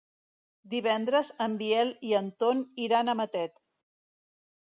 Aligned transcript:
Divendres 0.73 1.29
en 1.45 1.57
Biel 1.59 1.91
i 2.11 2.15
en 2.21 2.31
Ton 2.43 2.63
iran 2.87 3.13
a 3.13 3.17
Matet. 3.21 3.61